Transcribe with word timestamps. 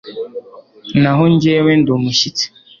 naho 1.01 1.23
njyewe 1.33 1.71
ndi 1.81 1.89
umushyitsi 1.97 2.45